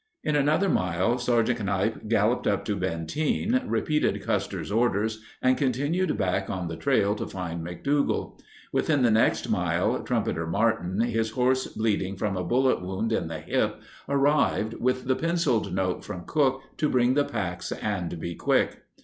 In 0.23 0.35
another 0.35 0.67
mile 0.67 1.19
Sergeant 1.19 1.59
Kanipe 1.59 2.07
galloped 2.09 2.47
up 2.47 2.65
to 2.65 2.75
Benteen, 2.75 3.61
repeated 3.67 4.23
Custer's 4.23 4.71
orders, 4.71 5.21
and 5.43 5.59
continued 5.59 6.17
back 6.17 6.49
on 6.49 6.67
the 6.67 6.75
trail 6.75 7.13
to 7.13 7.27
find 7.27 7.63
McDougall. 7.63 8.39
Within 8.71 9.03
the 9.03 9.11
next 9.11 9.47
mile 9.47 10.01
Trumpeter 10.01 10.47
Martin, 10.47 11.01
his 11.01 11.29
horse 11.29 11.67
bleeding 11.67 12.15
from 12.17 12.35
a 12.35 12.43
bullet 12.43 12.81
wound 12.81 13.11
in 13.11 13.27
the 13.27 13.41
hip, 13.41 13.79
arrived 14.09 14.73
with 14.79 15.03
the 15.05 15.15
penciled 15.15 15.71
note 15.71 16.03
from 16.03 16.25
Cooke 16.25 16.63
to 16.77 16.89
bring 16.89 17.13
the 17.13 17.23
packs 17.23 17.71
and 17.71 18.19
be 18.19 18.33
quick. 18.33 18.81